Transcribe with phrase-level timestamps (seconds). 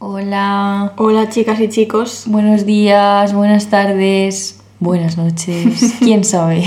[0.00, 0.92] Hola.
[0.96, 2.24] Hola chicas y chicos.
[2.26, 5.96] Buenos días, buenas tardes, buenas noches.
[5.98, 6.62] ¿Quién sabe?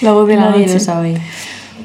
[0.00, 0.74] La voz de la Nadie noche.
[0.74, 1.20] lo sabe.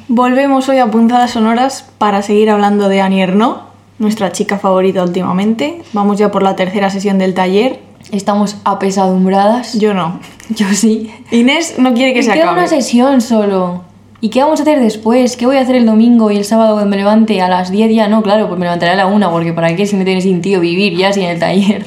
[0.08, 3.62] Volvemos hoy a Punzadas Sonoras para seguir hablando de Annie Ernaux,
[3.98, 5.82] nuestra chica favorita últimamente.
[5.94, 7.80] Vamos ya por la tercera sesión del taller.
[8.12, 9.74] Estamos apesadumbradas.
[9.80, 10.20] Yo no.
[10.50, 11.12] Yo sí.
[11.32, 12.60] Inés no quiere que Me se queda acabe.
[12.60, 13.82] una sesión solo.
[14.20, 15.38] ¿Y qué vamos a hacer después?
[15.38, 17.94] ¿Qué voy a hacer el domingo y el sábado cuando me levante a las 10
[17.94, 18.08] ya?
[18.08, 20.60] No, claro, pues me levantaré a la 1 porque para qué si no tiene sentido
[20.60, 21.86] vivir ya sin el taller.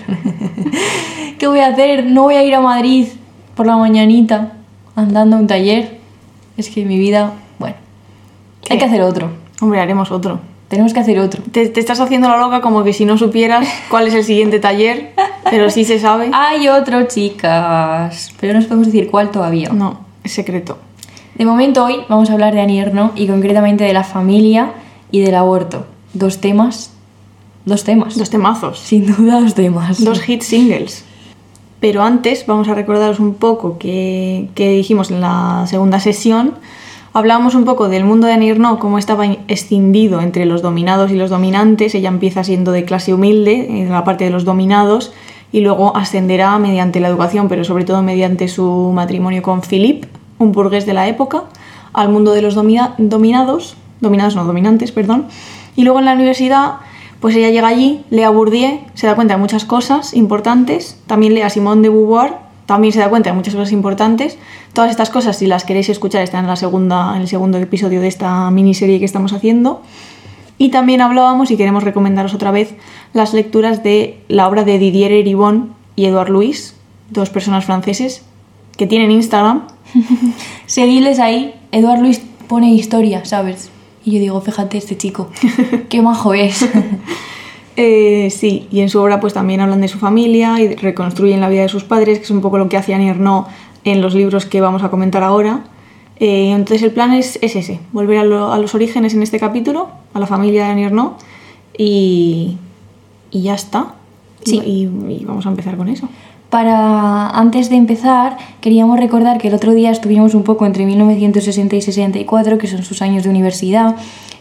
[1.39, 2.07] ¿Qué voy a hacer?
[2.07, 3.09] No voy a ir a Madrid
[3.57, 4.53] por la mañanita
[4.95, 5.99] andando a un taller.
[6.57, 7.77] Es que mi vida, bueno,
[8.69, 9.33] hay que hacer otro.
[9.61, 10.39] Hombre, haremos otro.
[10.69, 11.43] Tenemos que hacer otro.
[11.51, 14.61] Te, te estás haciendo la loca como que si no supieras cuál es el siguiente
[14.61, 15.15] taller,
[15.51, 16.31] pero sí se sabe.
[16.33, 18.33] Hay otro, chicas.
[18.39, 19.71] Pero no os podemos decir cuál todavía.
[19.71, 20.79] No, es secreto.
[21.35, 24.73] De momento hoy vamos a hablar de Annie Ernaux y concretamente de la familia
[25.11, 25.87] y del aborto.
[26.13, 26.93] Dos temas.
[27.65, 28.17] Dos temas.
[28.17, 28.79] Dos temazos.
[28.79, 30.05] Sin duda dos temas.
[30.05, 31.05] Dos hit singles.
[31.81, 36.55] Pero antes vamos a recordaros un poco que, que dijimos en la segunda sesión.
[37.13, 41.17] Hablábamos un poco del mundo de Annie Ernaux, cómo estaba escindido entre los dominados y
[41.17, 41.95] los dominantes.
[41.95, 45.13] Ella empieza siendo de clase humilde, en la parte de los dominados,
[45.51, 50.07] y luego ascenderá mediante la educación, pero sobre todo mediante su matrimonio con Philippe,
[50.41, 51.45] un burgués de la época,
[51.93, 55.27] al mundo de los domina- dominados, dominados no, dominantes, perdón.
[55.77, 56.77] Y luego en la universidad,
[57.21, 61.35] pues ella llega allí, lee a Bourdieu, se da cuenta de muchas cosas importantes, también
[61.35, 62.35] lee a Simone de Beauvoir,
[62.67, 64.39] también se da cuenta de muchas cosas importantes.
[64.73, 68.01] Todas estas cosas, si las queréis escuchar, están en, la segunda, en el segundo episodio
[68.01, 69.83] de esta miniserie que estamos haciendo.
[70.57, 72.75] Y también hablábamos, y queremos recomendaros otra vez,
[73.13, 76.77] las lecturas de la obra de Didier Eribon y Edouard Louis,
[77.11, 78.23] dos personas franceses
[78.77, 79.67] que tienen Instagram.
[80.67, 81.55] Seguidles ahí.
[81.73, 83.71] Eduard Luis pone historia, ¿sabes?
[84.05, 85.31] Y yo digo, fíjate este chico.
[85.89, 86.67] Qué majo es.
[87.77, 91.49] Eh, sí, y en su obra pues también hablan de su familia y reconstruyen la
[91.49, 93.49] vida de sus padres, que es un poco lo que hacía Annie Ernaux
[93.85, 95.65] en los libros que vamos a comentar ahora.
[96.17, 99.39] Eh, entonces el plan es, es ese, volver a, lo- a los orígenes en este
[99.39, 101.15] capítulo, a la familia de Ernaux
[101.79, 102.59] y,
[103.31, 103.95] y ya está.
[104.45, 104.57] Sí.
[104.59, 104.83] Y,
[105.13, 106.07] y vamos a empezar con eso.
[106.51, 111.77] Para antes de empezar, queríamos recordar que el otro día estuvimos un poco entre 1960
[111.77, 113.95] y 64, que son sus años de universidad,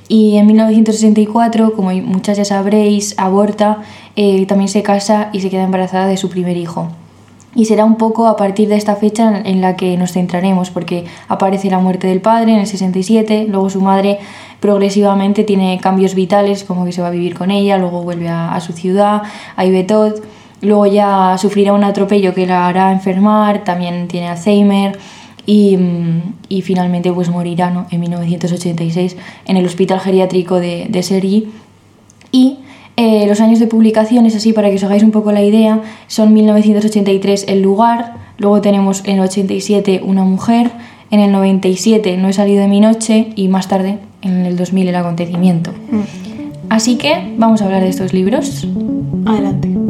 [0.07, 3.83] y en 1964, como muchas ya sabréis, aborta,
[4.15, 6.87] eh, también se casa y se queda embarazada de su primer hijo.
[7.53, 11.05] Y será un poco a partir de esta fecha en- la que nos centraremos, porque
[11.27, 14.17] aparece la muerte del padre en el 67, luego su madre
[14.59, 18.55] progresivamente tiene cambios vitales, como que se va a vivir con ella, luego vuelve a,
[18.55, 19.21] a su ciudad,
[19.55, 20.23] a Ivetot,
[20.61, 24.97] luego ya sufrirá un atropello que la hará enfermar, también tiene Alzheimer
[25.45, 27.87] y, mm, y finalmente pues morirá ¿no?
[27.91, 31.47] en 1986 en el hospital geriátrico de, de Sergi.
[32.31, 32.59] Y
[33.01, 35.81] eh, los años de publicación, es así para que os hagáis un poco la idea,
[36.07, 40.69] son 1983 El lugar, luego tenemos en el 87 Una mujer,
[41.09, 44.89] en el 97 No he salido de mi noche y más tarde, en el 2000
[44.89, 45.71] El acontecimiento.
[46.67, 48.67] Así que vamos a hablar de estos libros.
[49.25, 49.88] Adelante.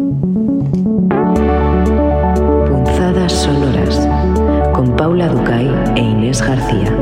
[4.79, 6.95] Con Paula Ducay e Inés García.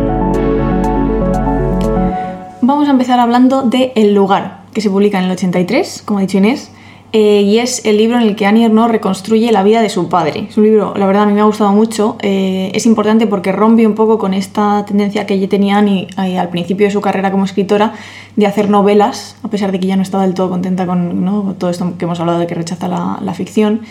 [2.60, 6.22] Vamos a empezar hablando de El lugar, que se publica en el 83, como ha
[6.24, 6.72] dicho Inés,
[7.14, 10.10] eh, y es el libro en el que Annie Ernaux reconstruye la vida de su
[10.10, 10.48] padre.
[10.50, 12.16] Es un libro, la verdad, a mí me ha gustado mucho.
[12.24, 16.50] eh, es importante porque rompe un poco con esta tendencia que ya tenía eh, al
[16.50, 17.94] principio de su carrera como escritora
[18.36, 21.70] de hacer novelas, a pesar de que ya no estaba del todo contenta con todo
[21.70, 23.82] esto que hemos hablado de que rechaza la ficción.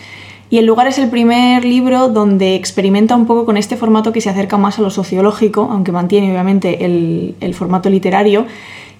[0.49, 4.21] Y El lugar es el primer libro donde experimenta un poco con este formato que
[4.21, 8.45] se acerca más a lo sociológico, aunque mantiene obviamente el, el formato literario.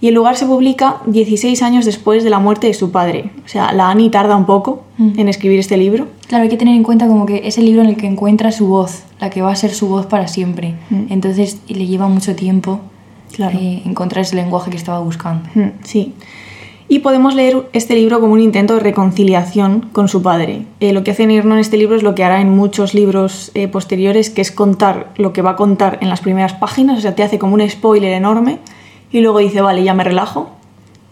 [0.01, 3.31] Y El lugar se publica 16 años después de la muerte de su padre.
[3.45, 6.07] O sea, la Annie tarda un poco en escribir este libro.
[6.27, 8.51] Claro, hay que tener en cuenta como que es el libro en el que encuentra
[8.51, 10.75] su voz, la que va a ser su voz para siempre.
[11.09, 12.79] Entonces le lleva mucho tiempo
[13.31, 13.57] Claro.
[13.59, 15.49] eh, encontrar ese lenguaje que estaba buscando.
[15.55, 16.13] Mm, Sí.
[16.89, 20.65] Y podemos leer este libro como un intento de reconciliación con su padre.
[20.79, 23.51] Eh, lo que hace Nirno en este libro es lo que hará en muchos libros
[23.55, 27.01] eh, posteriores, que es contar lo que va a contar en las primeras páginas, o
[27.01, 28.59] sea, te hace como un spoiler enorme
[29.11, 30.49] y luego dice, vale, ya me relajo,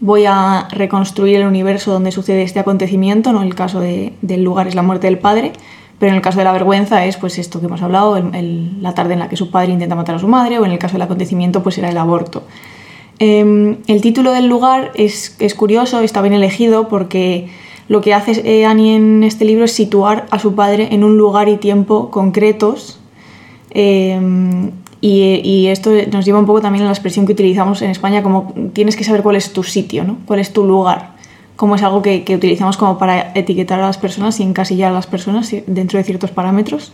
[0.00, 4.68] voy a reconstruir el universo donde sucede este acontecimiento, no el caso de- del lugar
[4.68, 5.52] es la muerte del padre,
[5.98, 8.94] pero en el caso de la vergüenza es pues esto que hemos hablado, el- la
[8.94, 10.94] tarde en la que su padre intenta matar a su madre, o en el caso
[10.94, 12.44] del acontecimiento pues era el aborto.
[13.18, 17.48] Eh, el título del lugar es, es curioso, está bien elegido porque
[17.88, 21.16] lo que hace eh, Annie en este libro es situar a su padre en un
[21.16, 22.98] lugar y tiempo concretos.
[23.70, 28.22] eh, y, esto nos lleva un poco también a la expresión que utilizamos en España
[28.22, 30.18] como tienes que saber cuál es tu sitio, ¿no?
[30.26, 31.14] cuál es tu lugar.
[31.54, 35.06] como es algo que, utilizamos como para etiquetar a las personas y encasillar a las
[35.06, 36.92] personas dentro de ciertos parámetros.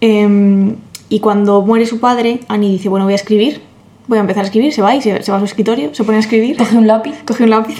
[0.00, 0.76] Em,
[1.08, 3.60] y cuando muere su padre, Annie dice, bueno, voy a escribir,
[4.06, 6.04] voy a empezar a escribir, se va y se, se va a su escritorio, se
[6.04, 6.56] pone a escribir.
[6.56, 7.14] Coge un lápiz.
[7.26, 7.78] Coge un lápiz.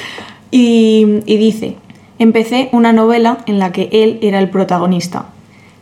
[0.50, 1.76] y, y dice,
[2.18, 5.26] empecé una novela en la que él era el protagonista.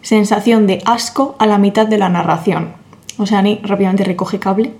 [0.02, 2.72] Sensación de asco a la mitad de la narración.
[3.16, 4.72] O sea, Annie rápidamente recoge cable.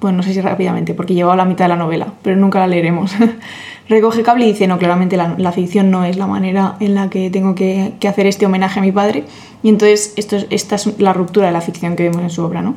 [0.00, 2.66] Bueno, no sé si rápidamente, porque llevaba la mitad de la novela, pero nunca la
[2.66, 3.12] leeremos.
[3.88, 7.08] recoge cable y dice, no, claramente la, la, ficción no es la manera en la
[7.08, 9.24] que tengo que, que hacer este homenaje a mi padre.
[9.62, 12.42] Y entonces esto es, esta es la ruptura de la ficción que vemos en su
[12.42, 12.74] obra, ¿no?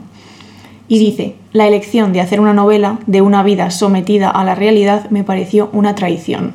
[0.90, 5.10] Y dice, la elección de hacer una novela de una vida sometida a la realidad
[5.12, 6.54] me pareció una traición.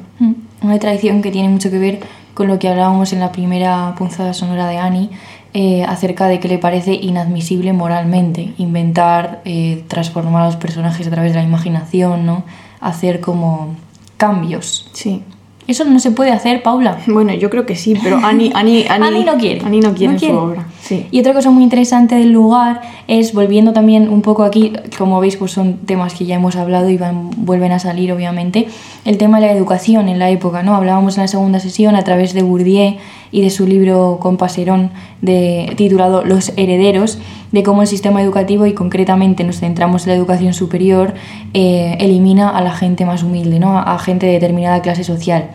[0.60, 2.00] Una traición que tiene mucho que ver
[2.34, 5.10] con lo que hablábamos en la primera punzada sonora de Annie,
[5.52, 11.10] eh, acerca de que le parece inadmisible moralmente inventar, eh, transformar a los personajes a
[11.10, 12.42] través de la imaginación, ¿no?
[12.81, 13.75] hacer como
[14.16, 14.88] cambios.
[14.92, 15.22] Sí.
[15.66, 16.99] Eso no se puede hacer, Paula.
[17.06, 19.61] Bueno, yo creo que sí, pero Annie, Annie, Annie, Annie no quiere.
[19.64, 20.34] Annie no quiere No en quiere.
[20.34, 20.66] su obra.
[20.82, 21.06] Sí.
[21.11, 25.37] Y otra cosa muy interesante del lugar es, volviendo también un poco aquí, como veis,
[25.37, 28.66] pues son temas que ya hemos hablado y van, vuelven a salir, obviamente,
[29.06, 30.75] el tema de la educación en la época, ¿no?
[30.75, 32.96] Hablábamos en la segunda sesión a través de Bourdieu
[33.32, 34.90] y de su libro con Paserón
[35.22, 37.19] de, titulado Los herederos,
[37.50, 41.14] de cómo el sistema educativo, y concretamente nos centramos en la educación superior,
[41.55, 43.78] eh, elimina a la gente más humilde, ¿no?
[43.78, 45.50] A gente de determinada clase social.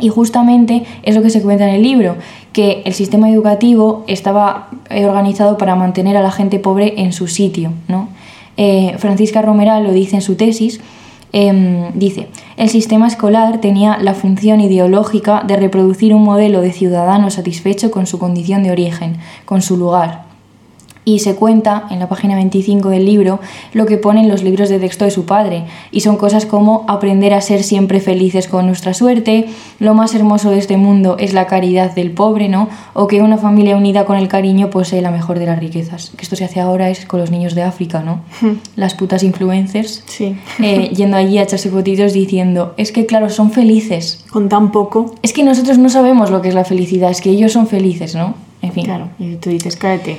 [0.00, 2.16] Y justamente es lo que se cuenta en el libro,
[2.52, 7.28] que el sistema educativo estaba eh, organizado para mantener a la gente pobre en su
[7.28, 7.72] sitio.
[7.88, 8.08] ¿no?
[8.56, 10.80] Eh, Francisca Romeral lo dice en su tesis,
[11.32, 17.30] eh, dice, el sistema escolar tenía la función ideológica de reproducir un modelo de ciudadano
[17.30, 20.29] satisfecho con su condición de origen, con su lugar,
[21.14, 23.40] y se cuenta en la página 25 del libro
[23.72, 25.64] lo que pone en los libros de texto de su padre.
[25.90, 29.46] Y son cosas como aprender a ser siempre felices con nuestra suerte,
[29.78, 32.68] lo más hermoso de este mundo es la caridad del pobre, ¿no?
[32.94, 36.12] O que una familia unida con el cariño posee la mejor de las riquezas.
[36.16, 38.20] Que esto se hace ahora es con los niños de África, ¿no?
[38.76, 40.04] Las putas influencers.
[40.06, 40.36] Sí.
[40.62, 44.24] eh, yendo allí a echarse fotitos diciendo, es que claro, son felices.
[44.30, 45.14] Con tan poco.
[45.22, 48.14] Es que nosotros no sabemos lo que es la felicidad, es que ellos son felices,
[48.14, 48.34] ¿no?
[48.62, 48.84] En fin.
[48.84, 49.08] Claro.
[49.18, 50.18] Y tú dices, cállate,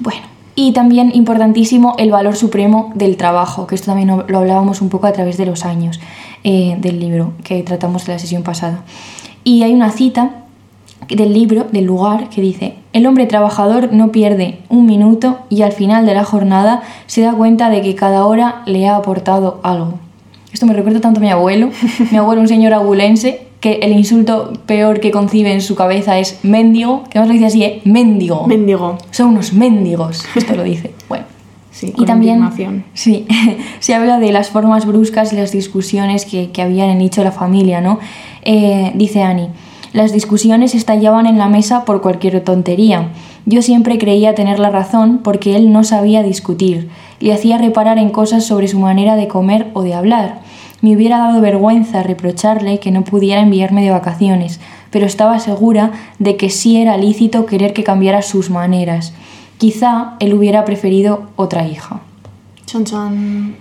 [0.00, 0.32] bueno.
[0.54, 5.06] Y también importantísimo el valor supremo del trabajo, que esto también lo hablábamos un poco
[5.06, 5.98] a través de los años
[6.44, 8.82] eh, del libro que tratamos en la sesión pasada.
[9.44, 10.42] Y hay una cita
[11.08, 15.72] del libro, del lugar, que dice, el hombre trabajador no pierde un minuto y al
[15.72, 19.94] final de la jornada se da cuenta de que cada hora le ha aportado algo.
[20.52, 21.70] Esto me recuerda tanto a mi abuelo,
[22.10, 26.40] mi abuelo un señor agulense, que el insulto peor que concibe en su cabeza es
[26.42, 27.80] mendigo, que además lo dice así, ¿eh?
[27.84, 28.44] mendigo.
[28.48, 28.98] Mendigo.
[29.12, 30.92] Son unos mendigos, esto lo dice.
[31.08, 31.24] Bueno.
[31.70, 32.44] Sí, y también
[32.94, 33.26] sí,
[33.78, 37.22] se habla de las formas bruscas y las discusiones que, que había en el nicho
[37.22, 37.98] de la familia, ¿no?
[38.42, 39.48] Eh, dice Annie,
[39.92, 43.10] las discusiones estallaban en la mesa por cualquier tontería.
[43.46, 46.90] Yo siempre creía tener la razón porque él no sabía discutir.
[47.20, 50.40] Le hacía reparar en cosas sobre su manera de comer o de hablar.
[50.82, 56.36] Me hubiera dado vergüenza reprocharle que no pudiera enviarme de vacaciones, pero estaba segura de
[56.36, 59.14] que sí era lícito querer que cambiara sus maneras.
[59.58, 62.00] Quizá él hubiera preferido otra hija.
[62.66, 63.56] Chan chan.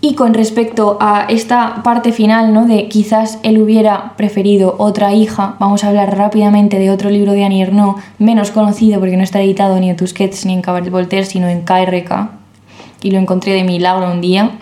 [0.00, 2.66] Y con respecto a esta parte final, ¿no?
[2.66, 7.44] De quizás él hubiera preferido otra hija, vamos a hablar rápidamente de otro libro de
[7.44, 11.26] Annie Ernaux, menos conocido porque no está editado ni en Tusquets ni en Cabaret Voltaire,
[11.26, 12.30] sino en KRK.
[13.02, 14.58] Y lo encontré de milagro un día.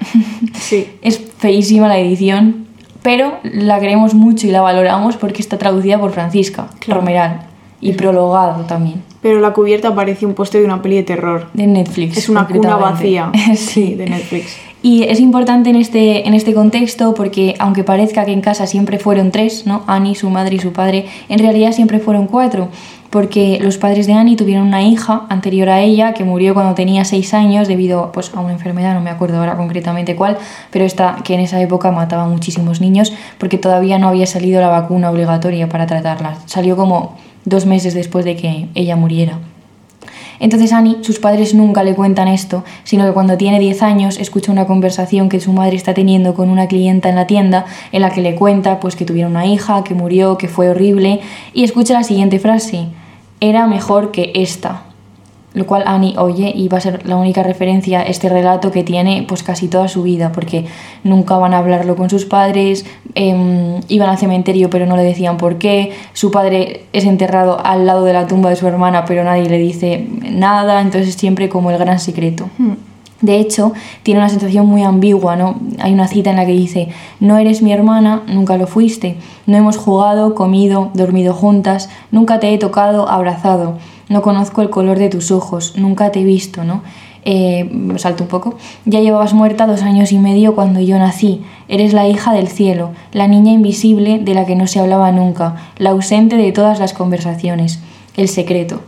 [0.58, 0.88] Sí.
[1.02, 2.66] es feísima la edición,
[3.02, 7.00] pero la queremos mucho y la valoramos porque está traducida por Francisca Claro.
[7.00, 7.40] Romeral
[7.80, 11.48] y prologado también, Pero la cubierta parece un póster de una peli de terror.
[11.52, 12.16] de Netflix.
[12.16, 13.30] Es una cuna vacía.
[13.54, 14.56] sí, de Netflix.
[14.82, 18.98] Y es importante en este, en este contexto porque aunque parezca que en casa siempre
[18.98, 19.82] fueron tres, ¿no?
[19.86, 22.68] Annie, su madre y su padre, en realidad siempre fueron cuatro.
[23.10, 27.04] Porque los padres de Annie tuvieron una hija anterior a ella que murió cuando tenía
[27.04, 30.38] seis años debido pues, a una enfermedad, no me acuerdo ahora concretamente cuál,
[30.70, 34.60] pero esta que en esa época mataba a muchísimos niños porque todavía no había salido
[34.60, 36.38] la vacuna obligatoria para tratarlas.
[36.46, 39.38] Salió como dos meses después de que ella muriera.
[40.40, 44.52] Entonces Annie, sus padres nunca le cuentan esto, sino que cuando tiene 10 años escucha
[44.52, 48.10] una conversación que su madre está teniendo con una clienta en la tienda en la
[48.10, 51.20] que le cuenta pues que tuvieron una hija, que murió, que fue horrible
[51.52, 52.86] y escucha la siguiente frase,
[53.40, 54.85] era mejor que esta.
[55.56, 58.82] Lo cual Annie oye y va a ser la única referencia a este relato que
[58.82, 60.66] tiene pues casi toda su vida, porque
[61.02, 62.84] nunca van a hablarlo con sus padres,
[63.14, 67.86] em, iban al cementerio pero no le decían por qué, su padre es enterrado al
[67.86, 71.48] lado de la tumba de su hermana pero nadie le dice nada, entonces es siempre
[71.48, 72.50] como el gran secreto.
[72.58, 72.74] Hmm.
[73.22, 73.72] De hecho,
[74.02, 75.58] tiene una sensación muy ambigua, ¿no?
[75.78, 79.56] Hay una cita en la que dice, no eres mi hermana, nunca lo fuiste, no
[79.56, 85.08] hemos jugado, comido, dormido juntas, nunca te he tocado, abrazado, no conozco el color de
[85.08, 86.82] tus ojos, nunca te he visto, ¿no?
[87.28, 88.54] Eh, salto un poco.
[88.84, 91.42] Ya llevabas muerta dos años y medio cuando yo nací.
[91.66, 95.56] Eres la hija del cielo, la niña invisible de la que no se hablaba nunca,
[95.76, 97.80] la ausente de todas las conversaciones,
[98.16, 98.80] el secreto.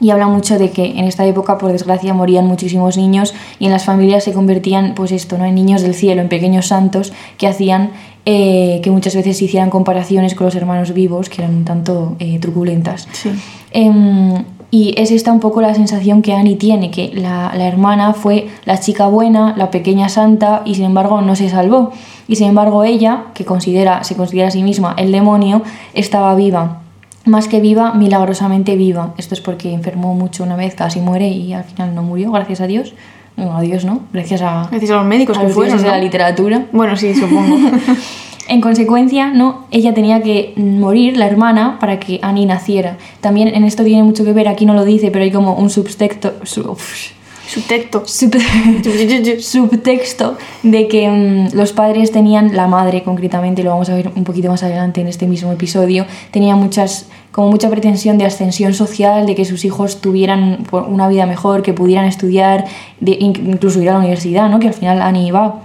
[0.00, 3.72] Y habla mucho de que en esta época, por desgracia, morían muchísimos niños y en
[3.72, 5.44] las familias se convertían, pues esto, ¿no?
[5.44, 7.92] En niños del cielo, en pequeños santos que hacían
[8.24, 12.16] eh, que muchas veces se hicieran comparaciones con los hermanos vivos, que eran un tanto
[12.18, 13.08] eh, truculentas.
[13.12, 13.30] Sí.
[13.72, 18.12] Em, y es esta un poco la sensación que Annie tiene, que la, la, hermana
[18.12, 21.92] fue la chica buena, la pequeña santa, y sin embargo no se salvó.
[22.26, 25.62] Y sin embargo ella, que considera, se considera a sí misma el demonio,
[25.94, 26.82] estaba viva.
[27.24, 29.14] Más que viva, milagrosamente viva.
[29.16, 32.60] Esto es porque enfermó mucho una vez, casi muere y al final no murió, gracias
[32.60, 32.92] a Dios.
[33.36, 35.78] No, a Dios no, gracias a, Gracias a los médicos a que los fueron.
[35.78, 35.90] de ¿no?
[35.90, 36.66] la literatura.
[36.72, 37.56] Bueno, sí, supongo.
[38.48, 42.96] En consecuencia, no, ella tenía que morir, la hermana, para que Annie naciera.
[43.20, 45.68] También en esto tiene mucho que ver, aquí no lo dice, pero hay como un
[45.68, 47.10] subtexto, su- uf,
[47.46, 48.02] Subtexto.
[48.06, 48.36] sub-
[49.40, 54.24] subtexto de que mm, los padres tenían, la madre concretamente, lo vamos a ver un
[54.24, 59.26] poquito más adelante en este mismo episodio, tenía muchas, como mucha pretensión de ascensión social,
[59.26, 62.64] de que sus hijos tuvieran una vida mejor, que pudieran estudiar,
[63.00, 64.58] de, in- incluso ir a la universidad, ¿no?
[64.58, 65.62] que al final Annie iba.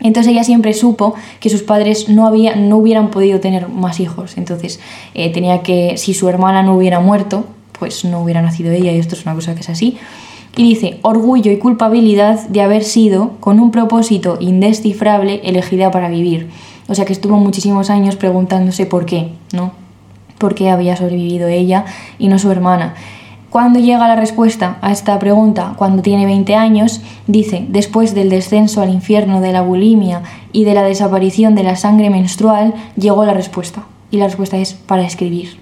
[0.00, 4.36] Entonces ella siempre supo que sus padres no, había, no hubieran podido tener más hijos.
[4.36, 4.80] Entonces
[5.14, 7.44] eh, tenía que, si su hermana no hubiera muerto,
[7.78, 9.96] pues no hubiera nacido ella y esto es una cosa que es así.
[10.56, 16.48] Y dice, orgullo y culpabilidad de haber sido, con un propósito indescifrable, elegida para vivir.
[16.88, 19.72] O sea que estuvo muchísimos años preguntándose por qué, ¿no?
[20.38, 21.84] ¿Por qué había sobrevivido ella
[22.18, 22.94] y no su hermana?
[23.56, 28.82] Cuando llega la respuesta a esta pregunta, cuando tiene 20 años, dice, después del descenso
[28.82, 30.22] al infierno de la bulimia
[30.52, 33.86] y de la desaparición de la sangre menstrual, llegó la respuesta.
[34.10, 35.58] Y la respuesta es para escribir.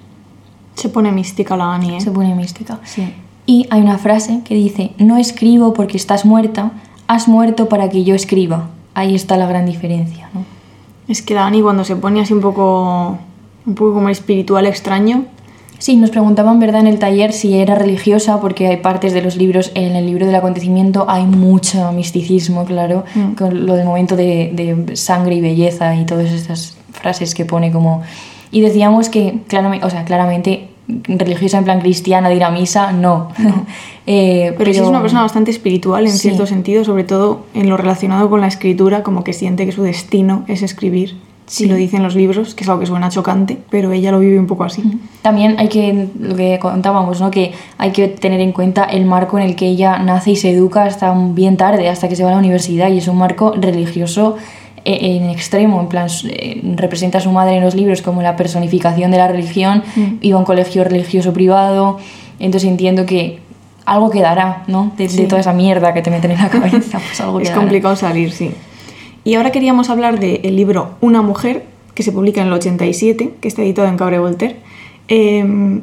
[0.75, 2.01] Se pone mística la Annie, ¿eh?
[2.01, 2.81] Se pone mística.
[2.83, 3.15] Sí.
[3.47, 6.73] Y hay una frase que dice, no escribo porque estás muerta,
[7.07, 8.71] has muerto para que yo escriba.
[8.95, 10.45] Ahí está la gran diferencia, ¿no?
[11.07, 13.19] Es que la Annie cuando se pone así un poco,
[13.65, 15.27] un poco como espiritual extraño,
[15.85, 19.37] Sí, nos preguntaban, ¿verdad?, en el taller si era religiosa, porque hay partes de los
[19.37, 23.33] libros, en el libro del acontecimiento hay mucho misticismo, claro, Mm.
[23.35, 27.71] con lo del momento de, de sangre y belleza y todas estas frases que pone
[27.71, 28.01] como...
[28.51, 32.91] Y decíamos que, claramente, o sea, claramente, religiosa en plan cristiana, de ir a misa,
[32.93, 33.29] no.
[34.07, 36.19] Eh, pero, sí es una persona bastante espiritual en Sí.
[36.29, 39.83] cierto sentido, sobre todo en lo relacionado con la escritura, como que siente que su
[39.83, 41.17] destino es escribir.
[41.47, 44.39] Si lo dicen los libros, que es algo que suena chocante, pero ella lo vive
[44.39, 44.83] un poco así.
[45.21, 47.31] También hay que, lo que contábamos, ¿no?
[47.31, 50.51] que hay que tener en cuenta el marco en el que ella nace y se
[50.51, 53.53] educa hasta bien tarde, hasta que se va a la universidad, y es un marco
[53.59, 54.37] religioso
[54.87, 58.37] eh, en extremo, en plan, eh, representa a su madre en los libros como la
[58.37, 60.03] personificación de la religión, Mm.
[60.23, 61.99] iba a un colegio religioso privado,
[62.39, 63.41] entonces entiendo que
[63.87, 64.93] algo quedará, ¿no?
[64.97, 67.61] De, toda esa mierda que te meten en la cabeza, pues algo Es quedará.
[67.61, 68.51] complicado salir, sí.
[69.25, 71.65] Y ahora queríamos hablar del libro Una mujer,
[71.95, 74.57] que se publica en el 87, que está editado en Cabre Voltaire.
[75.09, 75.81] Eh,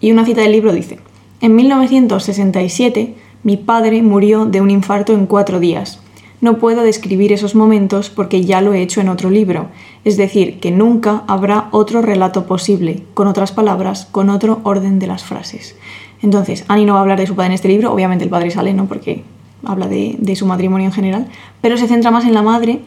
[0.00, 0.98] y una cita del libro dice,
[1.40, 6.00] en 1967 mi padre murió de un infarto en cuatro días.
[6.40, 9.66] No puedo describir esos momentos porque ya lo he hecho en otro libro,
[10.04, 15.06] es decir, que nunca habrá otro relato posible, con otras palabras, con otro orden de
[15.06, 15.76] las frases.
[16.22, 18.50] Entonces, Annie no va a hablar de su padre en este libro, obviamente el padre
[18.50, 18.86] sale, ¿no?
[18.86, 19.22] Porque
[19.64, 21.26] habla de, de su matrimonio en general,
[21.60, 22.80] pero se centra más en la madre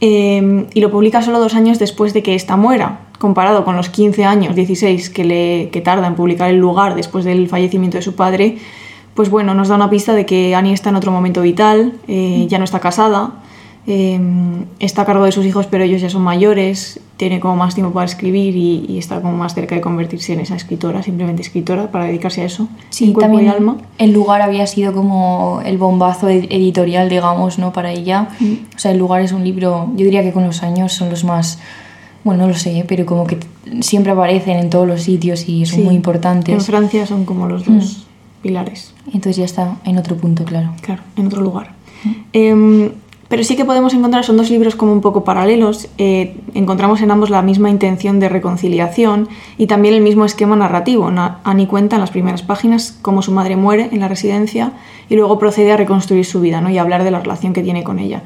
[0.00, 3.90] eh, y lo publica solo dos años después de que ésta muera, comparado con los
[3.90, 8.02] 15 años, 16 que, le, que tarda en publicar el lugar después del fallecimiento de
[8.02, 8.58] su padre,
[9.14, 12.46] pues bueno, nos da una pista de que Annie está en otro momento vital, eh,
[12.48, 13.32] ya no está casada,
[13.86, 14.20] eh,
[14.78, 17.92] está a cargo de sus hijos, pero ellos ya son mayores, tiene como más tiempo
[17.92, 21.90] para escribir y, y está como más cerca de convertirse en esa escritora, simplemente escritora,
[21.90, 23.76] para dedicarse a eso, Sí, en también y alma.
[23.98, 27.72] el lugar había sido como el bombazo ed- editorial, digamos, ¿no?
[27.72, 28.28] Para ella.
[28.38, 28.52] Mm.
[28.74, 31.24] O sea, el lugar es un libro, yo diría que con los años son los
[31.24, 31.58] más,
[32.24, 33.38] bueno, no lo sé, pero como que
[33.80, 36.66] siempre aparecen en todos los sitios y son Sí, muy En importantes.
[36.66, 38.06] Francia son como los dos
[38.42, 38.94] pilares.
[39.06, 40.70] Entonces ya está en otro punto, claro.
[40.82, 41.74] Claro, en otro lugar.
[42.32, 42.90] Em,
[43.30, 47.10] pero sí que podemos encontrar, son dos libros como un poco paralelos, eh, encontramos en
[47.10, 51.10] ambos la misma intención de reconciliación y también el mismo esquema narrativo.
[51.10, 54.72] Na- Annie cuenta en las primeras páginas cómo su madre muere en la residencia
[55.08, 56.68] y luego procede a reconstruir su vida ¿no?
[56.70, 58.22] y a hablar de la relación que tiene con ella.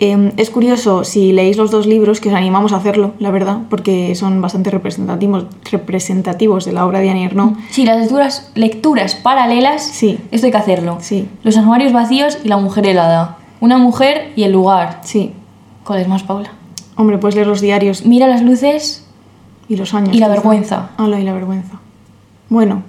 [0.00, 3.58] Eh, es curioso, si leéis los dos libros, que os animamos a hacerlo, la verdad,
[3.70, 7.56] porque son bastante representativos, representativos de la obra de Annie Ernaux.
[7.70, 10.18] Sí, las lecturas, lecturas paralelas, Sí.
[10.32, 10.98] esto hay que hacerlo.
[11.00, 11.28] Sí.
[11.44, 13.38] Los armarios vacíos y la mujer helada.
[13.64, 15.00] Una mujer y el lugar.
[15.04, 15.32] Sí.
[15.84, 16.50] ¿Cuál es más, Paula?
[16.96, 19.06] Hombre, puedes leer los diarios Mira las luces
[19.70, 20.14] y los años.
[20.14, 20.34] y la quizá.
[20.34, 20.90] vergüenza.
[20.98, 21.80] Ah, y la vergüenza.
[22.50, 22.82] Bueno,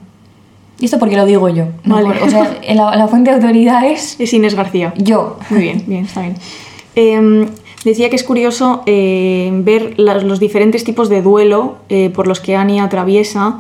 [0.78, 1.68] Y esto porque lo digo yo.
[1.86, 2.08] no Vale.
[2.10, 4.94] por- o sea, la, la fuente de autoridad es es Inés García.
[4.98, 5.40] yo.
[5.50, 6.36] Muy bien, bien, está bien.
[6.98, 7.48] Eh,
[7.86, 12.42] decía que es curioso eh, ver las- los diferentes tipos de duelo eh, por los
[12.42, 13.60] que Annie atraviesa,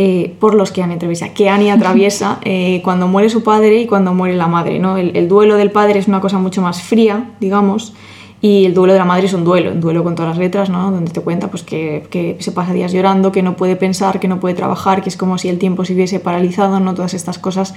[0.00, 3.86] eh, por los que Annie atraviesa, que Annie atraviesa eh, cuando muere su padre y
[3.86, 4.78] cuando muere la madre.
[4.78, 4.96] ¿no?
[4.96, 7.94] El, el duelo del padre es una cosa mucho más fría, digamos,
[8.40, 10.70] y el duelo de la madre es un duelo, un duelo con todas las letras,
[10.70, 10.92] ¿no?
[10.92, 14.28] donde te cuenta pues, que, que se pasa días llorando, que no puede pensar, que
[14.28, 16.94] no puede trabajar, que es como si el tiempo se hubiese paralizado, ¿no?
[16.94, 17.74] todas estas cosas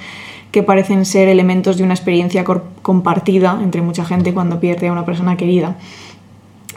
[0.51, 2.43] que parecen ser elementos de una experiencia
[2.83, 5.77] compartida entre mucha gente cuando pierde a una persona querida.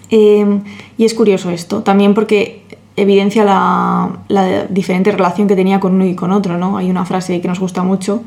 [0.09, 0.61] Eh,
[0.97, 2.63] y es curioso esto, también porque
[2.97, 6.77] evidencia la, la diferente relación que tenía con uno y con otro, ¿no?
[6.77, 8.23] Hay una frase que nos gusta mucho,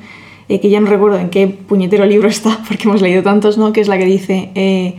[0.49, 3.73] eh, que ya no recuerdo en qué puñetero libro está, porque hemos leído tantos, ¿no?
[3.73, 4.95] Que es la que dice, eh,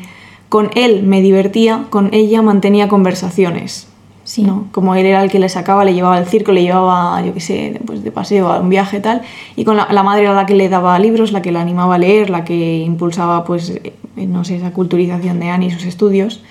[0.48, 3.88] con él me divertía, con ella mantenía conversaciones.
[4.24, 4.42] Sí.
[4.42, 4.66] ¿no?
[4.72, 7.40] Como él era el que le sacaba, le llevaba al circo, le llevaba, yo qué
[7.40, 9.22] sé, pues de paseo a un viaje tal,
[9.56, 11.94] y con la, la madre era la que le daba libros, la que la animaba
[11.94, 15.86] a leer, la que impulsaba, pues, eh, no sé, esa culturización de Annie y sus
[15.86, 16.42] estudios.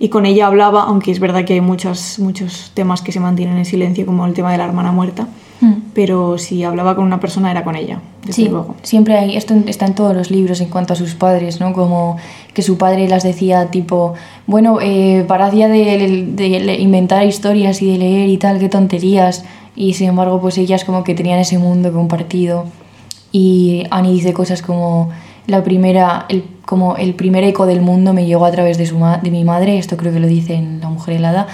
[0.00, 3.58] Y con ella hablaba, aunque es verdad que hay muchos, muchos temas que se mantienen
[3.58, 5.28] en silencio, como el tema de la hermana muerta,
[5.60, 5.74] Mm.
[5.92, 8.76] pero si hablaba con una persona era con ella, desde Sí, luego.
[8.82, 11.74] siempre hay, esto está en todos los libros en cuanto a sus padres, ¿no?
[11.74, 12.16] Como
[12.54, 14.14] que su padre las decía tipo,
[14.46, 18.70] bueno, eh, parad ya de, de le- inventar historias y de leer y tal, qué
[18.70, 19.44] tonterías.
[19.76, 22.64] Y sin embargo, pues ellas como que tenían ese mundo compartido.
[23.30, 25.10] Y Annie dice cosas como,
[25.46, 28.96] la primera, el, como el primer eco del mundo me llegó a través de, su
[28.98, 31.48] ma- de mi madre, esto creo que lo dice en La mujer helada,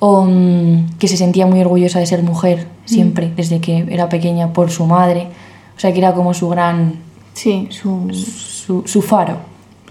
[0.00, 4.52] o mm, que se sentía muy orgullosa de ser mujer siempre, desde que era pequeña,
[4.54, 5.28] por su madre.
[5.76, 6.94] O sea, que era como su gran,
[7.34, 8.08] Sí, su...
[8.12, 9.36] su, su faro.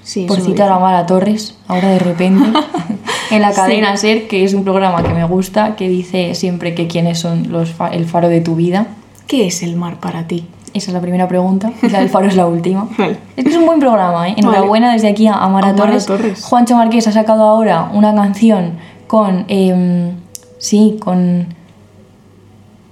[0.03, 0.79] Sí, por citar a.
[0.79, 2.43] Mara Torres, ahora de repente,
[3.31, 3.55] en la Sí.
[3.55, 7.51] cadena SER, que es un programa que me gusta, que dice siempre que quiénes son
[7.51, 8.87] los fa- el faro de tu vida.
[9.27, 10.45] ¿Qué es el mar para ti?
[10.73, 12.87] Esa es la primera pregunta, y la del faro es la última.
[12.97, 13.17] Vale.
[13.35, 14.35] Es que es un buen programa, ¿eh?
[14.37, 16.05] Enhorabuena desde aquí a, a Mara, A Mara Torres.
[16.05, 16.43] Torres.
[16.43, 18.73] Juancho Marqués ha sacado ahora una canción
[19.07, 19.45] con.
[19.49, 20.11] em,
[20.57, 21.47] sí, con.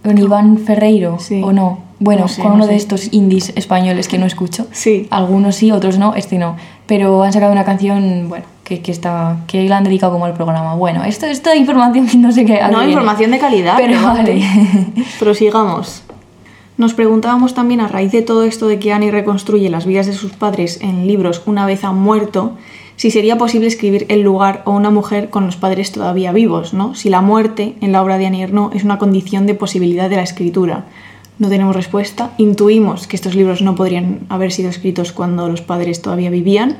[0.03, 1.41] con Iván Ferreiro, Sí.
[1.43, 1.87] o no.
[2.01, 2.71] Bueno, No sé, con no uno sé.
[2.71, 4.67] de estos indies españoles que no escucho.
[4.71, 5.07] Sí.
[5.09, 6.55] Algunos sí, otros no, este no.
[6.85, 9.37] Pero han sacado una canción, bueno, que, que está.
[9.47, 10.75] que la han dedicado como al programa.
[10.75, 12.59] Bueno, esto, esta información no sé qué.
[12.71, 12.91] No, viene.
[12.93, 13.73] información de calidad.
[13.77, 14.21] Pero relevante.
[14.21, 15.03] vale.
[15.19, 16.03] Prosigamos.
[16.79, 20.13] Nos preguntábamos también a raíz de todo esto de que Annie reconstruye las vidas de
[20.13, 22.53] sus padres en libros una vez han muerto,
[22.95, 26.95] si sería posible escribir el lugar o una mujer con los padres todavía vivos, ¿no?
[26.95, 30.15] Si la muerte en la obra de Annie Ernaux es una condición de posibilidad de
[30.15, 30.85] la escritura.
[31.37, 32.31] No tenemos respuesta.
[32.37, 36.77] Intuimos que estos libros no podrían haber sido escritos cuando los padres todavía vivían.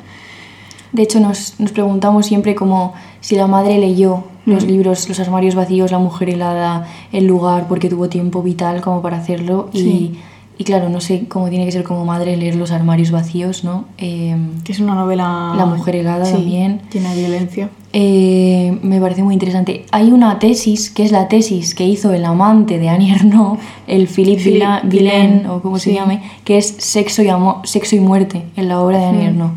[0.94, 5.56] De hecho, nos, nos preguntamos siempre como si la madre leyó los libros, los armarios
[5.56, 9.70] vacíos, la mujer helada, el lugar, porque tuvo tiempo vital como para hacerlo.
[9.74, 10.20] Y, Sí.
[10.58, 13.86] y claro, no sé cómo tiene que ser como madre leer los armarios vacíos, ¿no?
[13.98, 15.54] Eh, Que es una novela...
[15.56, 16.82] La mujer helada sí, también.
[16.92, 17.70] De violencia.
[17.94, 19.86] eh, me parece muy interesante.
[19.92, 24.08] Hay una tesis, que es la tesis que hizo el amante de Annie Ernaux, el
[24.08, 25.96] Philippe Philippe Villa- Villain, Villain, o como se sí.
[25.96, 29.26] llame, que es sexo y, amo- sexo y muerte en la obra de Annie.
[29.28, 29.54] Ernaux.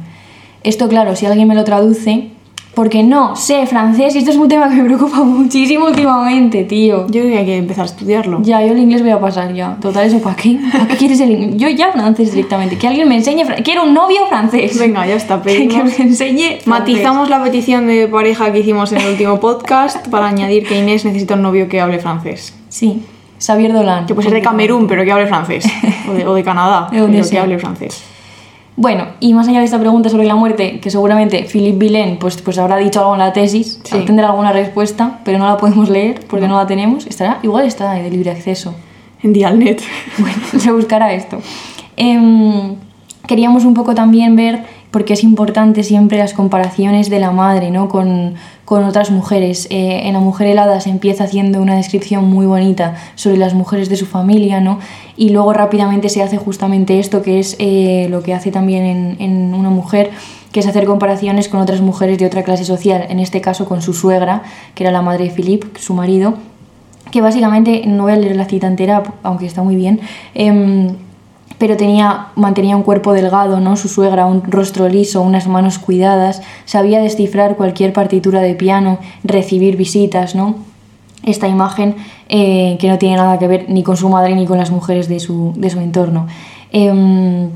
[0.64, 2.28] Esto, claro, si alguien me lo traduce,
[2.74, 7.06] porque no sé francés y esto es un tema que me preocupa muchísimo últimamente, tío.
[7.06, 8.40] Yo creo que hay que empezar a estudiarlo.
[8.42, 9.76] Ya, yo el inglés voy a pasar ya.
[9.80, 10.58] Total, ¿eso para qué?
[10.72, 11.56] ¿Para qué quieres el inglés?
[11.56, 12.78] Yo ya francés directamente.
[12.78, 13.44] Que alguien me enseñe.
[13.62, 14.78] Quiero un novio francés.
[14.78, 15.98] Venga, ya está, Que, que pedimos.
[15.98, 16.66] me enseñe francés.
[16.66, 21.04] Matizamos la petición de pareja que hicimos en el último podcast para añadir que Inés
[21.04, 22.54] necesita un novio que hable francés.
[22.68, 23.02] Sí,
[23.44, 24.06] Xavier Dolan.
[24.06, 25.66] Que puede ser de Camerún, pero que hable francés.
[26.08, 28.02] O de, o de Canadá, pero que hable francés.
[28.74, 32.40] Bueno, y más allá de esta pregunta sobre la muerte, que seguramente Philippe Villain pues,
[32.40, 33.98] pues habrá dicho algo en la tesis, Sí.
[34.06, 37.06] tendrá alguna respuesta, pero no la podemos leer porque no, la tenemos.
[37.06, 38.74] Estará, igual está de libre acceso.
[39.22, 39.82] En Dialnet.
[40.18, 41.38] Bueno, se buscará esto.
[41.96, 42.76] Em,
[43.26, 47.88] queríamos un poco también ver, porque es importante siempre las comparaciones de la madre ¿no?
[47.88, 49.66] con, con otras mujeres.
[49.70, 53.88] Eh, en La Mujer Helada se empieza haciendo una descripción muy bonita sobre las mujeres
[53.88, 54.78] de su familia, ¿no?
[55.16, 59.16] y luego rápidamente se hace justamente esto, que es eh, lo que hace también en,
[59.18, 60.10] en Una Mujer,
[60.52, 63.80] que es hacer comparaciones con otras mujeres de otra clase social, en este caso con
[63.80, 64.42] su suegra,
[64.74, 66.34] que era la madre de Philippe, su marido,
[67.10, 70.00] que básicamente, no voy a leer la cita entera, aunque está muy bien,
[70.34, 70.96] em,
[71.62, 73.76] pero tenía, mantenía un cuerpo delgado, ¿no?
[73.76, 79.76] Su suegra, un rostro liso, unas manos cuidadas, sabía descifrar cualquier partitura de piano, recibir
[79.76, 80.56] visitas, ¿no?
[81.22, 81.94] Esta imagen
[82.28, 85.08] eh, que no tiene nada que ver ni con su madre ni con las mujeres
[85.08, 86.26] de su, de su entorno.
[86.72, 87.50] Em,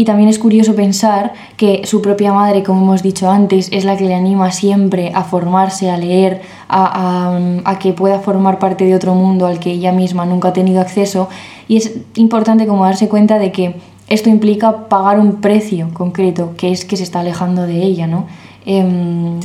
[0.00, 3.96] y también es curioso pensar que su propia madre, como hemos dicho antes, es la
[3.96, 9.16] que le anima siempre a formarse, a leer, a, que pueda formar parte de otro
[9.16, 11.28] mundo al que ella misma nunca ha tenido acceso.
[11.66, 13.74] Y es importante como darse cuenta de que
[14.06, 18.26] esto implica pagar un precio concreto, que es que se está alejando de ella, ¿no?
[18.66, 19.40] Em,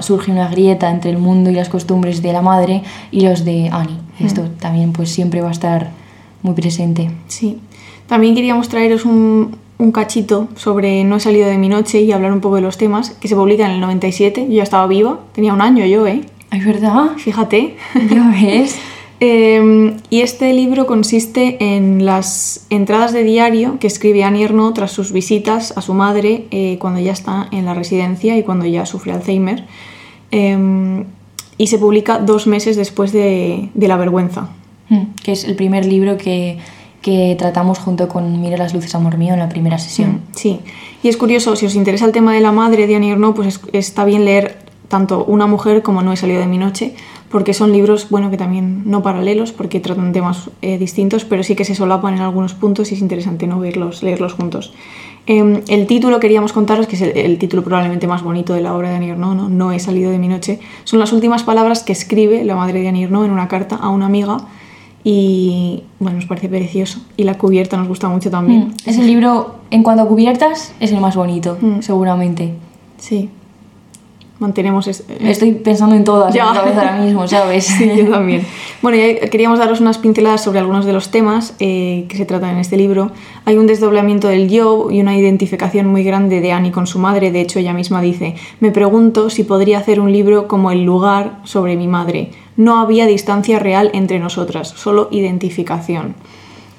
[0.00, 3.68] surge una grieta entre el mundo y las costumbres de la madre y los de
[3.72, 3.98] Annie.
[4.20, 5.90] Esto también pues siempre va a estar
[6.44, 7.10] muy presente.
[7.26, 7.58] Sí.
[8.06, 12.32] También queríamos traeros un, un cachito sobre No he salido de mi noche y hablar
[12.32, 14.46] un poco de los temas, que se publica en el 97.
[14.48, 16.22] Yo ya estaba viva, tenía un año yo, ¿eh?
[16.50, 17.12] ¿Es verdad?
[17.16, 17.76] Fíjate.
[18.10, 18.78] Ya ves.
[19.18, 24.92] Em, y este libro consiste en las entradas de diario que escribe Annie Ernaux tras
[24.92, 28.84] sus visitas a su madre eh, cuando ya está en la residencia y cuando ya
[28.84, 29.64] sufre Alzheimer.
[30.30, 31.04] Em,
[31.56, 34.50] y se publica dos meses después de, de La Vergüenza.
[34.90, 36.58] Mm, que es el primer libro que
[37.06, 40.10] que tratamos junto con Mira las luces, amor mío, en la primera sesión.
[40.10, 40.58] Mm, sí,
[41.04, 44.04] y es curioso, si os interesa el tema de la madre de Annie pues está
[44.04, 46.96] bien leer tanto Una mujer como No he salido de mi noche,
[47.30, 51.54] porque son libros, bueno, que también no paralelos, porque tratan temas eh, distintos, pero sí
[51.54, 53.60] que se solapan en algunos puntos y es interesante ¿no?
[53.60, 54.74] Verlos, leerlos juntos.
[55.28, 58.90] Em, el título queríamos contaros, que es el, título probablemente más bonito de la obra
[58.90, 59.48] de Annie ¿no?
[59.48, 62.88] no he salido de mi noche, son las últimas palabras que escribe la madre de
[62.88, 64.38] Annie en una carta a una amiga
[65.08, 66.98] y bueno, nos parece precioso.
[67.16, 68.70] Y la cubierta nos gusta mucho también.
[68.70, 71.80] Mm, es el libro, en cuanto a cubiertas, es el más bonito, mm.
[71.80, 72.54] seguramente.
[72.98, 73.30] Sí.
[74.40, 74.88] Mantenemos.
[74.88, 76.50] Estoy pensando en todas ya.
[76.50, 77.66] en ahora mismo, ¿sabes?
[77.78, 78.44] sí, yo también.
[78.82, 82.54] Bueno, ya queríamos daros unas pinceladas sobre algunos de los temas eh, que se tratan
[82.54, 83.12] en este libro.
[83.44, 87.30] Hay un desdoblamiento del yo y una identificación muy grande de Annie con su madre.
[87.30, 91.38] De hecho, ella misma dice: Me pregunto si podría hacer un libro como El lugar
[91.44, 96.14] sobre mi madre no había distancia real entre nosotras, solo identificación,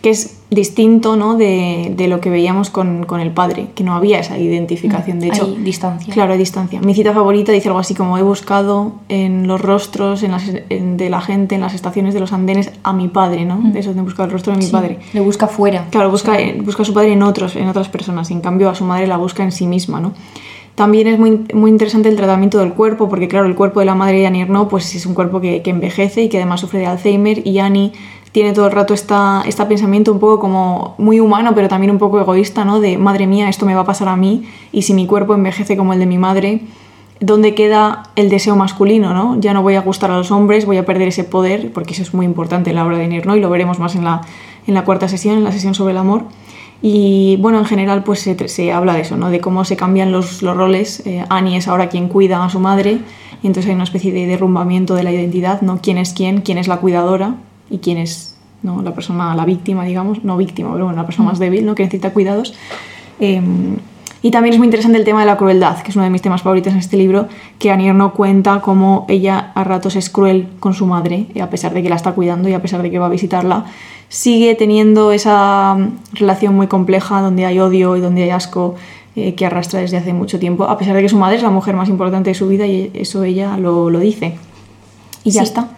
[0.01, 1.35] que es distinto ¿no?
[1.35, 5.19] de, lo que veíamos con, el padre, que no había esa identificación.
[5.19, 6.13] De mm, hecho, hay distancia.
[6.13, 6.79] Claro, hay distancia.
[6.81, 11.21] Mi cita favorita dice algo así como he buscado en los rostros en de la
[11.21, 13.57] gente, en las estaciones de los andenes, a mi padre, ¿no?
[13.57, 13.77] Mm.
[13.77, 14.99] Eso de buscar el rostro de mi padre.
[15.13, 15.87] Le busca fuera.
[15.89, 18.85] Claro, busca, busca a su padre en, otros, en otras personas, en cambio a su
[18.85, 20.13] madre la busca en sí misma, ¿no?
[20.77, 23.95] También es muy, muy interesante el tratamiento del cuerpo, porque claro, el cuerpo de la
[23.95, 26.85] madre de Annie no pues es un cuerpo que, envejece y que además sufre de
[26.85, 27.93] Alzheimer y Annie
[28.31, 32.19] tiene todo el rato este pensamiento un poco como muy humano, pero también un poco
[32.19, 32.79] egoísta, ¿no?
[32.79, 35.77] De madre mía, esto me va a pasar a mí y si mi cuerpo envejece
[35.77, 36.61] como el de mi madre,
[37.19, 39.39] ¿dónde queda el deseo masculino, ¿no?
[39.39, 42.03] Ya no voy a gustar a los hombres, voy a perder ese poder, porque eso
[42.03, 44.21] es muy importante en la obra de Annie y lo veremos más en la,
[44.67, 46.25] en la cuarta sesión, en la sesión sobre el amor.
[46.81, 49.29] Y bueno, en general pues se, se habla de eso, ¿no?
[49.29, 51.05] de cómo se cambian los, los roles.
[51.05, 52.99] Eh, Annie es ahora quien cuida a su madre
[53.41, 55.79] y entonces hay una especie de derrumbamiento de la identidad, ¿no?
[55.81, 56.41] ¿Quién es quién?
[56.41, 57.35] ¿Quién es la cuidadora?
[57.69, 58.81] ¿Y quién es ¿no?
[58.81, 60.23] la persona, la víctima, digamos?
[60.23, 61.75] No víctima, pero bueno, la persona más débil, ¿no?
[61.75, 62.53] Que necesita cuidados.
[63.19, 63.77] Em,
[64.27, 66.21] y también es muy interesante el tema de la crueldad, que es uno de mis
[66.21, 70.49] temas favoritos en este libro, que Annie no cuenta cómo ella a ratos es cruel
[70.59, 72.99] con su madre, a pesar de que la está cuidando y a pesar de que
[72.99, 73.63] va a visitarla
[74.09, 78.75] sigue teniendo esa mm, relación muy compleja donde hay odio y donde hay asco
[79.15, 81.49] eh, que arrastra desde hace mucho tiempo, a pesar de que su madre es la
[81.49, 84.35] mujer más importante de su vida y eso ella lo, lo dice.
[85.23, 85.69] Y ya está.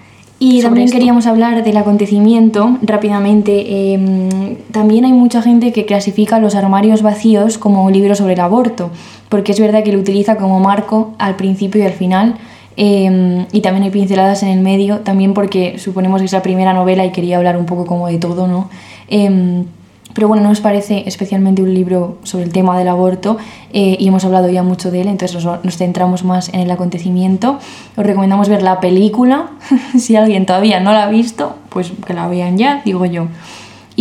[0.42, 3.94] Y también queríamos hablar del acontecimiento rápidamente.
[3.94, 8.40] Em, también hay mucha gente que clasifica los armarios vacíos como un libro sobre el
[8.40, 8.90] aborto,
[9.28, 12.36] porque es verdad que lo utiliza como marco al principio y al final,
[12.82, 16.72] Em, y también hay pinceladas en el medio, también porque suponemos que es la primera
[16.72, 18.70] novela y quería hablar un poco como de todo, ¿no?
[19.10, 19.66] Em,
[20.14, 23.38] pero bueno, no nos parece especialmente un libro sobre el tema del aborto
[23.74, 26.72] eh, y hemos hablado ya mucho de él, entonces nos, nos, centramos más en el
[26.72, 27.60] acontecimiento.
[27.96, 29.52] Os recomendamos ver la película,
[29.98, 33.28] si alguien todavía no la ha visto, pues que la vean ya, digo yo.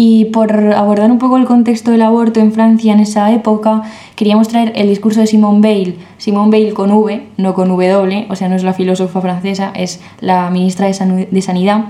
[0.01, 3.83] Y por abordar un poco el contexto del aborto en Francia en esa época,
[4.15, 8.37] queríamos traer el discurso de Simone Weil, Simone Weil con V, no con W, o
[8.37, 11.87] sea, no es la filósofa francesa, es la ministra de Sanidad,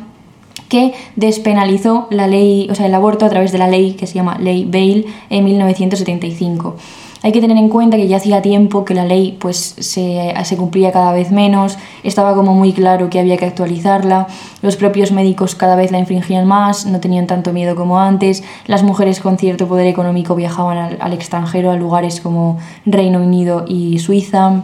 [0.69, 4.15] que despenalizó la ley, o sea, el aborto a través de la ley que se
[4.15, 6.77] llama Ley Bail en 1975.
[7.23, 10.93] Hay que tener en cuenta que ya hacía tiempo que la ley pues, se, cumplía
[10.93, 14.29] cada vez menos, estaba como muy claro que había que actualizarla,
[14.63, 18.85] los propios médicos cada vez la infringían más, no tenían tanto miedo como antes, las
[18.85, 23.99] mujeres con cierto poder económico viajaban al, al extranjero, a lugares como Reino Unido y
[23.99, 24.63] Suiza.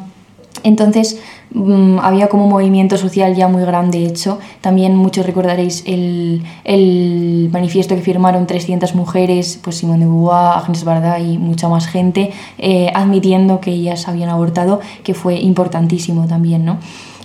[0.64, 1.20] Entonces
[1.53, 4.40] mm, había como un movimiento social ya muy grande hecho.
[4.61, 10.83] También muchos recordaréis el, el manifiesto que firmaron 300 mujeres, pues Simone de Beauvoir, Agnes
[10.83, 16.64] Varda y mucha más gente, eh, admitiendo que ellas habían abortado, que fue importantísimo también,
[16.64, 16.79] ¿no?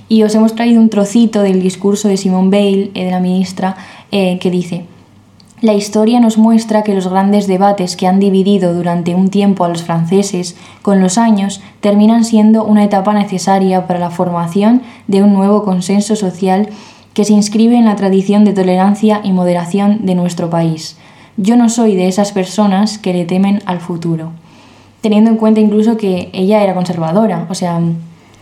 [0.10, 3.78] Y os hemos traído un trocito del discurso de Simone Veil, eh, de la ministra,
[4.12, 4.86] eh, que dice...
[5.62, 9.68] La historia nos muestra que los grandes debates que han dividido durante un tiempo a
[9.68, 15.34] los franceses, con los años, terminan siendo una etapa necesaria para la formación de un
[15.34, 16.70] nuevo consenso social
[17.14, 20.96] que se inscribe en la tradición de tolerancia y moderación de nuestro país.
[21.36, 24.32] Yo no soy de esas personas que le temen al futuro.
[25.02, 27.82] Teniendo en cuenta incluso que ella era conservadora, o sea,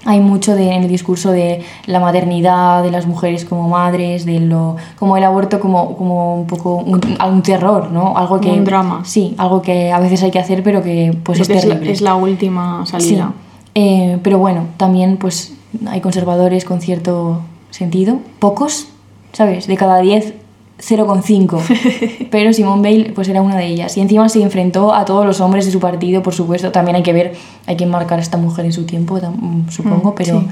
[0.05, 4.39] hay mucho de, en el discurso de la maternidad, de las mujeres como madres, de
[4.39, 8.17] lo, como el aborto como, como un poco un, un terror, ¿no?
[8.17, 9.01] Algo que, un drama.
[9.03, 12.01] Sí, algo que a veces hay que hacer, pero que pues es es, la, es
[12.01, 12.91] la última Sí.
[12.91, 13.33] salida.
[13.75, 15.53] Eh, pero bueno, también pues
[15.87, 18.19] hay conservadores con cierto sentido.
[18.39, 18.87] Pocos,
[19.33, 19.67] ¿sabes?
[19.67, 20.33] De cada 10,
[20.79, 22.27] 0,5.
[22.31, 23.97] pero Simone Veil pues era una de ellas.
[23.97, 26.71] Y encima se enfrentó a todos los hombres de su partido, por supuesto.
[26.71, 27.33] También hay que ver,
[27.65, 30.41] hay que marcar a esta mujer en su tiempo, mm, supongo, Mm, pero...
[30.41, 30.47] sí.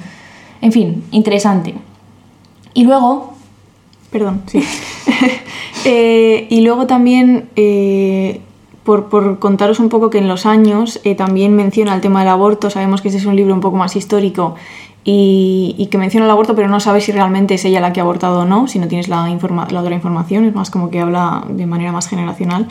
[0.62, 1.76] En fin, interesante.
[2.74, 3.36] Y luego,
[4.16, 4.64] Perdón, sí.
[5.88, 8.42] Eh, y luego también, eh,
[8.84, 12.30] por, por contaros un poco que en los años eh, también menciona el tema del
[12.30, 14.56] aborto, sabemos que este es un libro un poco más histórico
[15.08, 18.04] y, que menciona el aborto, pero no sabes si realmente es ella la que ha
[18.04, 21.68] abortado o no, si no tienes la otra información, es más como que habla de
[21.68, 22.68] manera más generacional.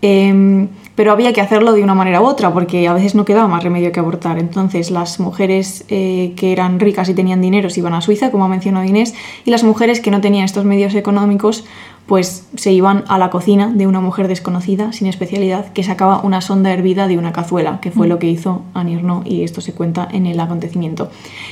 [0.00, 3.48] Em, pero había que hacerlo de una manera u otra, porque a veces no quedaba
[3.48, 4.38] más remedio que abortar.
[4.38, 8.44] Entonces, las mujeres eh, que eran ricas y tenían dinero se iban a Suiza, como
[8.44, 9.14] ha mencionado Inés,
[9.44, 11.64] y las mujeres que no tenían estos medios económicos,
[12.08, 16.40] pues se iban a la cocina de una mujer desconocida, sin especialidad, que sacaba una
[16.40, 20.08] sonda hervida de una cazuela, que fue lo que hizo Ernaux, y esto se cuenta
[20.10, 21.10] en el acontecimiento.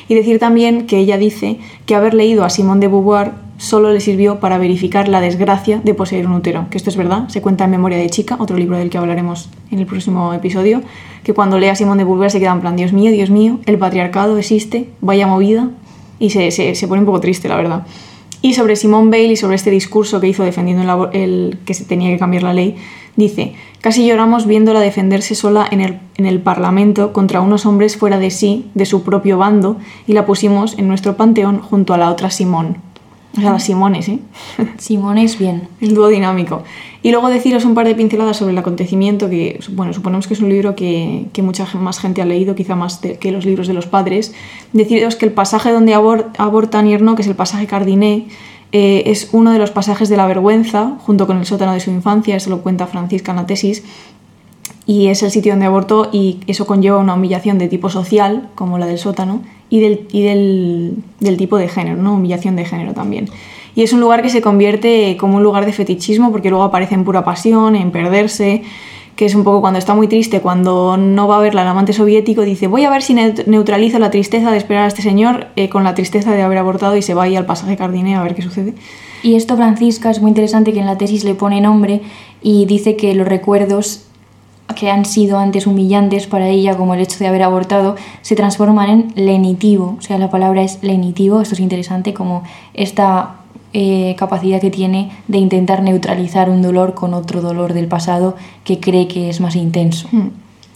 [0.08, 4.00] Y decir también que ella dice que haber leído a Simone de Beauvoir solo le
[4.00, 7.64] sirvió para verificar la desgracia de poseer un útero, que esto es verdad, se cuenta
[7.64, 10.80] en Memoria de chica, otro libro del que hablaremos en el próximo episodio,
[11.22, 13.58] que cuando lee a Simone de Beauvoir se queda en plan, Dios mío, Dios mío,
[13.66, 15.68] el patriarcado existe, vaya movida,
[16.18, 17.86] y se, se, se pone un poco triste, la verdad.
[18.42, 21.84] Y sobre Simone Veil y sobre este discurso que hizo defendiendo el, el que se
[21.84, 22.76] tenía que cambiar la ley,
[23.16, 28.18] dice, casi lloramos viéndola defenderse sola en el, en el Parlamento contra unos hombres fuera
[28.18, 32.10] de sí, de su propio bando, y la pusimos en nuestro panteón junto a la
[32.10, 32.78] otra Simón.
[33.36, 34.18] O sea, las Simones, ¿eh?
[34.78, 35.68] Simone es bien.
[35.80, 36.62] El dúo dinámico.
[37.06, 40.40] Y luego deciros un par de pinceladas sobre el acontecimiento, que bueno, suponemos que es
[40.40, 43.74] un libro que, que mucha más gente ha leído, quizá más que los libros de
[43.74, 44.34] los padres.
[44.72, 48.26] Deciros que el pasaje donde abor, aborta Nierno, que es el pasaje Cardiné,
[48.72, 51.92] eh, es uno de los pasajes de la vergüenza, junto con el sótano de su
[51.92, 53.84] infancia, eso lo cuenta Francisca en la tesis,
[54.84, 58.78] y es el sitio donde abortó y eso conlleva una humillación de tipo social, como
[58.78, 62.14] la del sótano, y del, y del, del tipo de género, ¿no?
[62.14, 63.30] humillación de género también.
[63.76, 66.94] Y es un lugar que se convierte como un lugar de fetichismo porque luego aparece
[66.94, 68.62] en pura pasión, en perderse,
[69.14, 71.92] que es un poco cuando está muy triste, cuando no va a verla el amante
[71.92, 75.46] soviético, dice voy a ver si neut- neutralizo la tristeza de esperar a este señor
[75.56, 78.22] eh, con la tristeza de haber abortado y se va ahí al pasaje Cardiné a
[78.22, 78.74] ver qué sucede.
[79.22, 82.02] Y esto, Francisca, es muy interesante que en la tesis le pone nombre
[82.42, 84.02] y dice que los recuerdos
[84.74, 88.90] que han sido antes humillantes para ella, como el hecho de haber abortado, se transforman
[88.90, 89.96] en lenitivo.
[89.98, 91.40] O sea, la palabra es lenitivo.
[91.40, 92.42] Esto es interesante, como
[92.74, 93.36] esta
[93.78, 98.34] eh, capacidad que tiene de intentar neutralizar un dolor con otro dolor del pasado
[98.64, 100.08] que cree que es más intenso.
[100.10, 100.28] Hmm.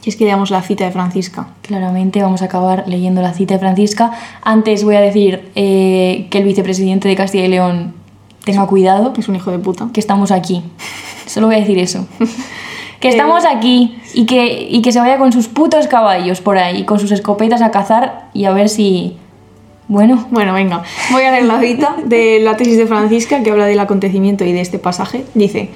[0.04, 1.48] Y es que leamos la cita de Francisca.
[1.62, 4.12] Claramente vamos a acabar leyendo la cita de Francisca.
[4.42, 7.94] Antes voy a decir eh, que el vicepresidente de Castilla y León
[8.44, 9.88] tenga cuidado, Es un hijo de puta.
[9.94, 10.62] que estamos aquí.
[11.26, 12.06] Solo voy a decir eso.
[13.00, 16.84] Que estamos aquí y que, y que se vaya con sus putos caballos por ahí,
[16.84, 19.16] con sus escopetas a cazar y a ver si...
[19.90, 23.66] Bueno, Bueno, venga, voy a leer la cita de la tesis de Francisca que habla
[23.66, 25.24] del acontecimiento y de este pasaje.
[25.34, 25.68] Dice,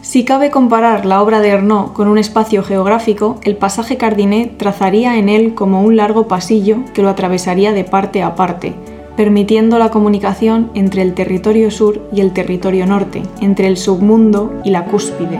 [0.00, 5.18] si cabe comparar la obra de Ernaud con un espacio geográfico, el pasaje Cardiné trazaría
[5.18, 8.72] en él como un largo pasillo que lo atravesaría de parte a parte,
[9.18, 14.70] permitiendo la comunicación entre el territorio sur y el territorio norte, entre el submundo y
[14.70, 15.38] la cúspide,